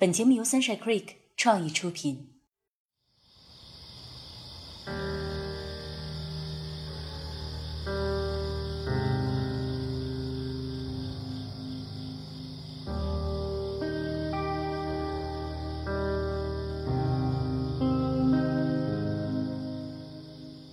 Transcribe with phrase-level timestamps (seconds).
[0.00, 2.28] 本节目由 Sunshine Creek 创意出品。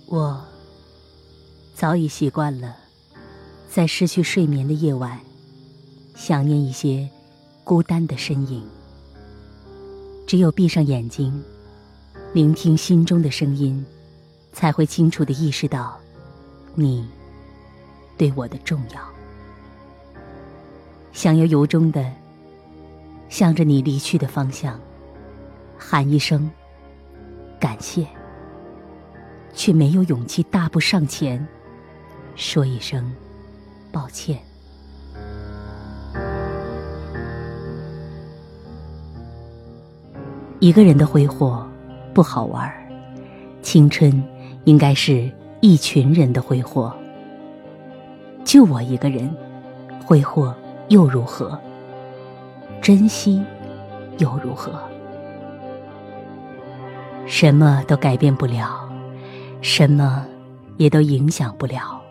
[0.06, 0.46] 我
[1.74, 2.76] 早已习惯了，
[3.68, 5.18] 在失去睡眠的夜晚，
[6.14, 7.10] 想念一些
[7.64, 8.75] 孤单的身影。
[10.26, 11.42] 只有闭上眼睛，
[12.32, 13.84] 聆听心中的声音，
[14.52, 15.96] 才会清楚的意识到，
[16.74, 17.08] 你
[18.18, 19.00] 对我的重要。
[21.12, 22.12] 想要由衷的
[23.28, 24.78] 向着你离去的方向
[25.78, 26.50] 喊一声
[27.58, 28.06] 感谢。
[29.54, 31.44] 却没有勇气大步上前，
[32.34, 33.10] 说一声
[33.90, 34.38] 抱歉。
[40.66, 41.64] 一个人的挥霍
[42.12, 42.68] 不好玩
[43.62, 44.20] 青春
[44.64, 46.92] 应该是一群人的挥霍。
[48.44, 49.32] 就我一个人，
[50.04, 50.52] 挥霍
[50.88, 51.56] 又如何？
[52.82, 53.44] 珍惜
[54.18, 54.72] 又如何？
[57.26, 58.90] 什么都改变不了。
[59.60, 60.26] 什么
[60.78, 62.02] 也都影响不了，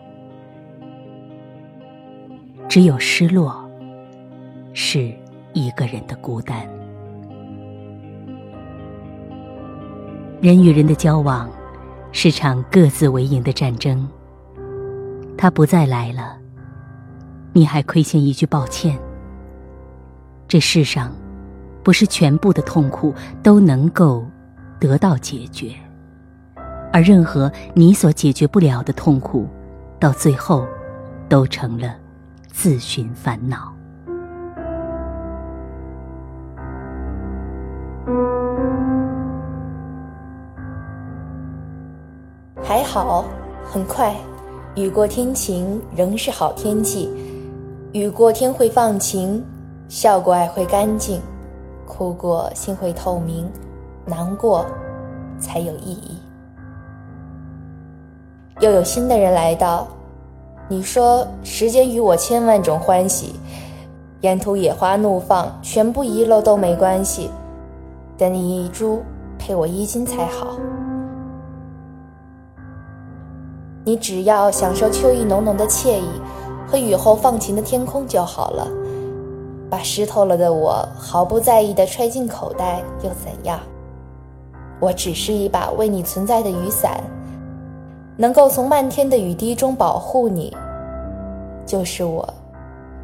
[2.70, 3.70] 只有失落，
[4.72, 5.12] 是
[5.52, 6.66] 一个人的孤单。
[10.40, 11.50] 人与人的交往，
[12.12, 14.06] 是场各自为营的战争。
[15.36, 16.36] 他不再来了，
[17.54, 18.98] 你还亏欠一句抱歉。
[20.46, 21.10] 这世上，
[21.82, 24.26] 不是全部的痛苦都能够
[24.78, 25.74] 得到解决。
[26.92, 29.48] 而任何你所解决不了的痛苦，
[29.98, 30.66] 到最后，
[31.28, 31.96] 都成了
[32.52, 33.75] 自寻烦恼。
[42.96, 43.26] 好，
[43.62, 44.16] 很快，
[44.74, 47.12] 雨过天晴仍是好天气。
[47.92, 49.44] 雨过天会放晴，
[49.86, 51.20] 笑过爱会干净，
[51.86, 53.46] 哭过心会透明，
[54.06, 54.64] 难过
[55.38, 56.16] 才有意义。
[58.60, 59.86] 又有新的人来到，
[60.66, 63.34] 你说时间与我千万种欢喜，
[64.22, 67.30] 沿途野花怒放，全部遗漏都没关系，
[68.16, 69.02] 等你一株
[69.38, 70.56] 配我衣襟才好。
[73.86, 76.08] 你只要享受秋意浓浓的惬意
[76.66, 78.66] 和雨后放晴的天空就好了，
[79.70, 83.60] 把湿透了的我毫不在意的揣进口袋又怎样？
[84.80, 87.00] 我只是一把为你存在的雨伞。
[88.16, 90.52] 能够从漫天的雨滴中保护你，
[91.64, 92.28] 就是我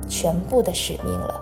[0.08, 1.40] 全部的使命了。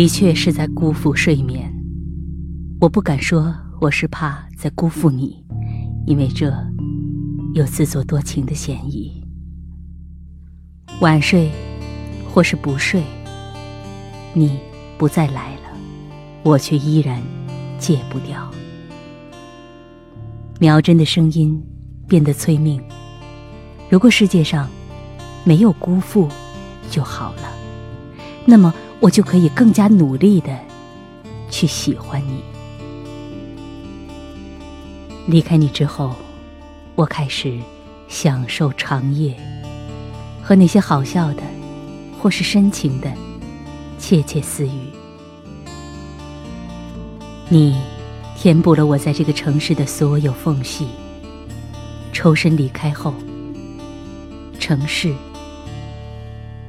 [0.00, 1.70] 的确是在辜负睡眠，
[2.80, 5.44] 我不敢说我是怕在辜负你，
[6.06, 6.50] 因为这
[7.52, 9.22] 有自作多情的嫌疑。
[11.02, 11.50] 晚睡
[12.32, 13.02] 或是不睡，
[14.32, 14.58] 你
[14.96, 15.78] 不再来了，
[16.44, 17.20] 我却依然
[17.78, 18.50] 戒不掉。
[20.58, 21.62] 苗针的声音
[22.08, 22.82] 变得催命，
[23.90, 24.66] 如果世界上
[25.44, 26.26] 没有辜负
[26.90, 27.52] 就好了，
[28.46, 28.72] 那么。
[29.00, 30.56] 我就可以更加努力的
[31.50, 32.42] 去喜欢你。
[35.26, 36.14] 离开你之后，
[36.94, 37.58] 我开始
[38.08, 39.34] 享受长夜
[40.42, 41.42] 和那些好笑的
[42.20, 43.10] 或是深情的
[43.98, 44.90] 窃窃私语。
[47.48, 47.80] 你
[48.36, 50.86] 填补了我在这个城市的所有缝隙。
[52.12, 53.14] 抽身离开后，
[54.58, 55.14] 城市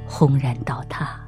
[0.05, 1.20] 轰然倒塌。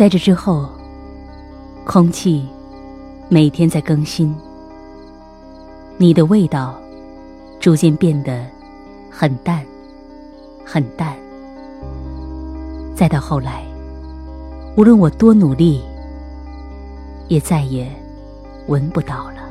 [0.00, 0.66] 在这之后，
[1.84, 2.48] 空气
[3.28, 4.34] 每天在更新。
[5.98, 6.74] 你的味道
[7.60, 8.46] 逐渐变得
[9.10, 9.62] 很淡，
[10.64, 11.14] 很淡。
[12.96, 13.62] 再到后来，
[14.74, 15.82] 无论我多努力，
[17.28, 17.86] 也再也
[18.68, 19.42] 闻不到了。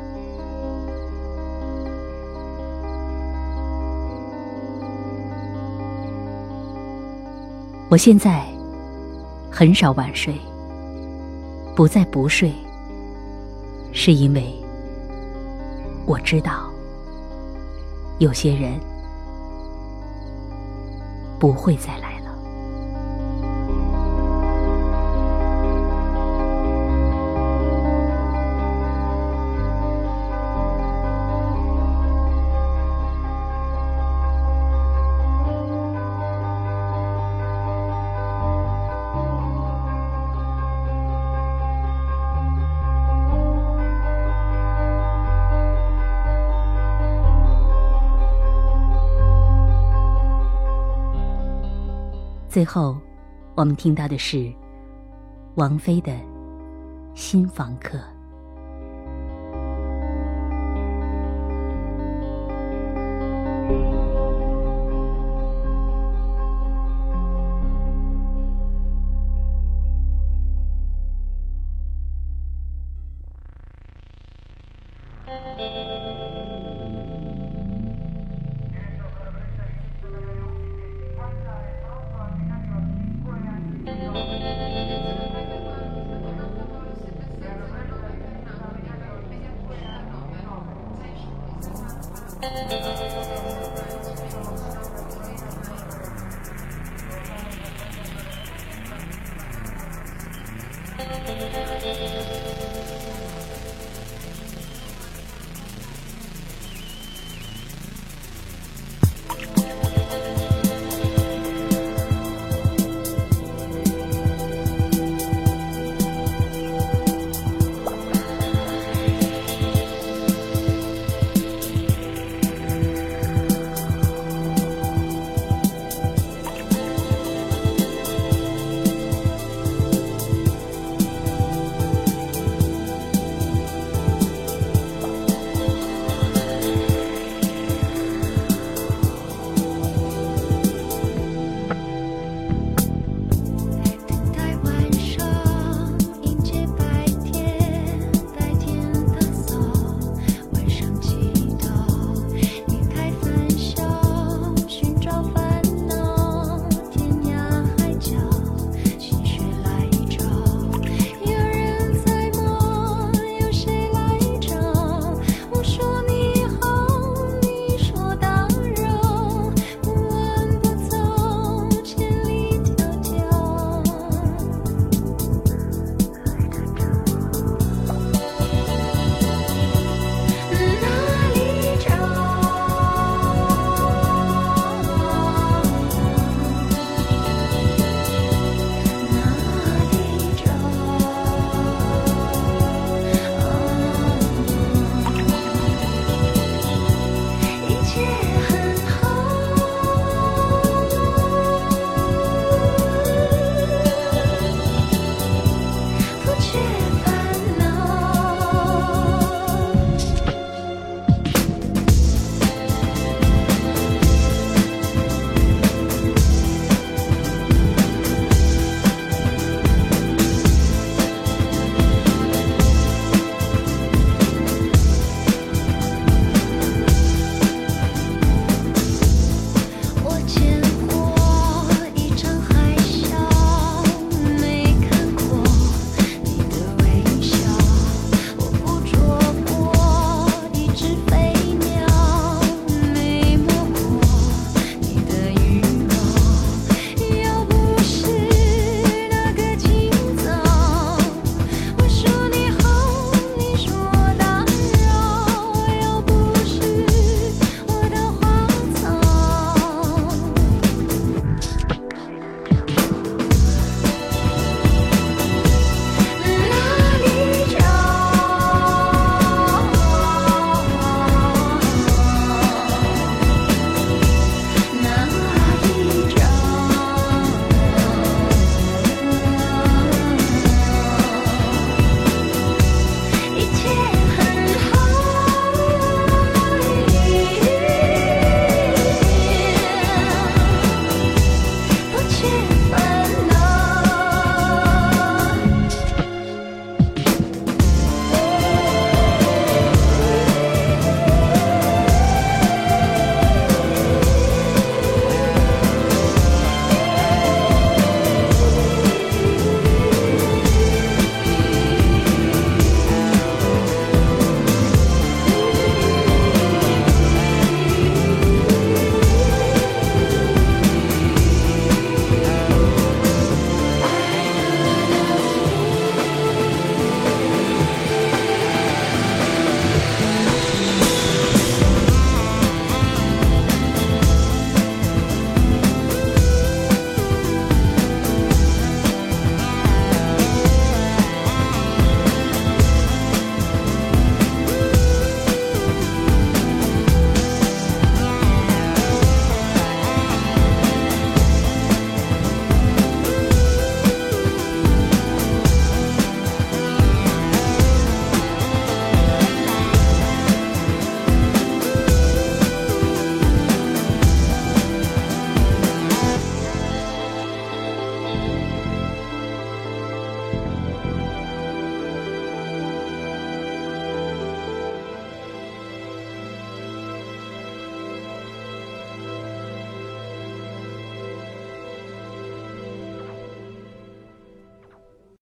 [7.88, 8.44] 我现在
[9.52, 10.34] 很少晚睡，
[11.76, 12.54] 不再不睡，
[13.92, 14.54] 是因为
[16.06, 16.70] 我知道
[18.20, 18.80] 有些人
[21.40, 22.09] 不会再来。
[52.60, 52.98] 最后，
[53.56, 54.54] 我们听到的是
[55.56, 56.12] 王菲的
[57.16, 57.98] 《新房客》。